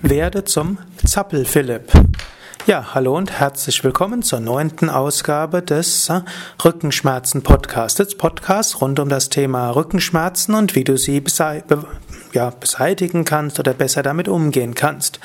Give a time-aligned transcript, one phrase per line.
[0.00, 1.90] Werde zum Zappel-Philipp.
[2.66, 6.20] Ja, hallo und herzlich willkommen zur neunten Ausgabe des äh,
[6.64, 8.14] Rückenschmerzen-Podcasts.
[8.14, 11.20] Podcast rund um das Thema Rückenschmerzen und wie du sie
[12.60, 15.18] beseitigen kannst oder besser damit umgehen kannst.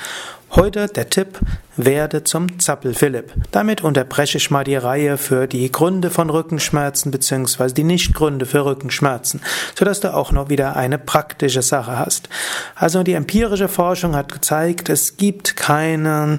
[0.56, 1.40] Heute der Tipp,
[1.76, 3.32] werde zum Zappel-Philipp.
[3.50, 7.72] Damit unterbreche ich mal die Reihe für die Gründe von Rückenschmerzen bzw.
[7.72, 9.40] die Nichtgründe für Rückenschmerzen,
[9.76, 12.28] sodass du auch noch wieder eine praktische Sache hast.
[12.76, 16.38] Also die empirische Forschung hat gezeigt, es gibt keinen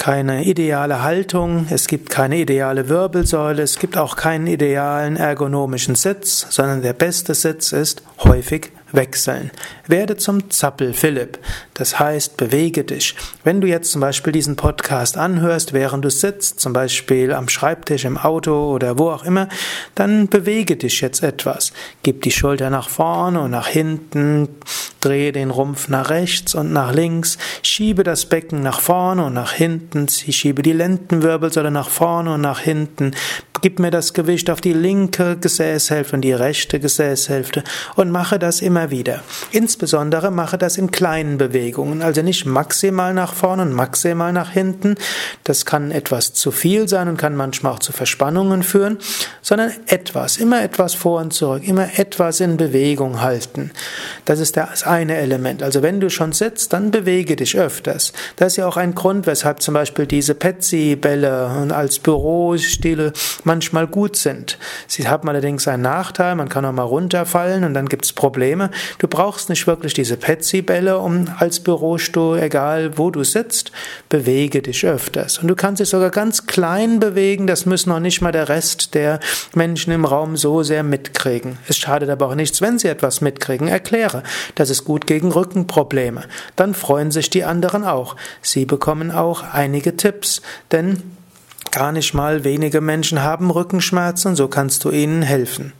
[0.00, 6.46] keine ideale Haltung, es gibt keine ideale Wirbelsäule, es gibt auch keinen idealen ergonomischen Sitz,
[6.48, 9.50] sondern der beste Sitz ist häufig wechseln.
[9.86, 11.38] Werde zum Zappel Philipp.
[11.74, 13.14] Das heißt, bewege dich.
[13.44, 18.04] Wenn du jetzt zum Beispiel diesen Podcast anhörst, während du sitzt, zum Beispiel am Schreibtisch,
[18.04, 19.48] im Auto oder wo auch immer,
[19.94, 21.72] dann bewege dich jetzt etwas.
[22.02, 24.48] Gib die Schulter nach vorne und nach hinten,
[25.00, 29.52] drehe den Rumpf nach rechts und nach links, schiebe das Becken nach vorne und nach
[29.52, 33.12] hinten, schiebe die Lendenwirbelsäule nach vorne und nach hinten,
[33.60, 37.64] gib mir das Gewicht auf die linke Gesäßhälfte und die rechte Gesäßhälfte
[37.96, 39.22] und mache das immer wieder.
[39.52, 44.96] Insbesondere mache das in kleinen Bewegungen, also nicht maximal nach vorne und maximal nach hinten.
[45.44, 48.98] Das kann etwas zu viel sein und kann manchmal auch zu Verspannungen führen,
[49.50, 53.72] sondern etwas, immer etwas vor und zurück, immer etwas in Bewegung halten.
[54.24, 55.64] Das ist das eine Element.
[55.64, 58.12] Also wenn du schon sitzt, dann bewege dich öfters.
[58.36, 63.12] Das ist ja auch ein Grund, weshalb zum Beispiel diese Petsy-Bälle als Bürostile
[63.42, 64.56] manchmal gut sind.
[64.86, 68.70] Sie haben allerdings einen Nachteil, man kann auch mal runterfallen und dann gibt es Probleme.
[69.00, 73.72] Du brauchst nicht wirklich diese Petsy-Bälle um als Bürostuhl, egal wo du sitzt,
[74.10, 75.38] bewege dich öfters.
[75.38, 78.94] Und du kannst dich sogar ganz klein bewegen, das müssen noch nicht mal der Rest
[78.94, 79.18] der
[79.54, 81.58] Menschen im Raum so sehr mitkriegen.
[81.68, 83.68] Es schadet aber auch nichts, wenn sie etwas mitkriegen.
[83.68, 84.22] Erkläre,
[84.54, 86.24] das ist gut gegen Rückenprobleme.
[86.56, 88.16] Dann freuen sich die anderen auch.
[88.42, 91.02] Sie bekommen auch einige Tipps, denn
[91.72, 95.72] Gar nicht mal wenige Menschen haben Rückenschmerzen, so kannst du ihnen helfen.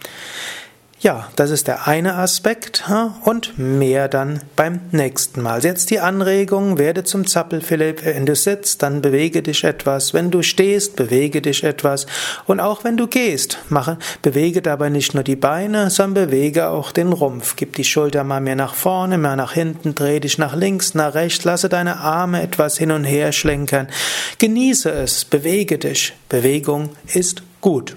[1.03, 2.85] Ja, das ist der eine Aspekt
[3.25, 5.65] und mehr dann beim nächsten Mal.
[5.65, 8.05] Jetzt die Anregung, werde zum Zappel, Philipp.
[8.05, 10.13] Wenn du sitzt, dann bewege dich etwas.
[10.13, 12.05] Wenn du stehst, bewege dich etwas.
[12.45, 16.93] Und auch wenn du gehst, mache, bewege dabei nicht nur die Beine, sondern bewege auch
[16.93, 17.57] den Rumpf.
[17.57, 21.15] Gib die Schulter mal mehr nach vorne, mehr nach hinten, dreh dich nach links, nach
[21.15, 23.89] rechts, lasse deine Arme etwas hin und her schlenkern.
[24.37, 26.13] Genieße es, bewege dich.
[26.29, 27.97] Bewegung ist gut.